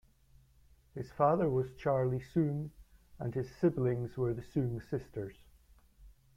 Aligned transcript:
His 0.95 1.11
father 1.11 1.47
was 1.47 1.75
Charlie 1.75 2.23
Soong 2.33 2.71
and 3.19 3.35
his 3.35 3.51
siblings 3.57 4.17
were 4.17 4.33
the 4.33 4.41
Soong 4.41 4.81
sisters. 4.89 5.35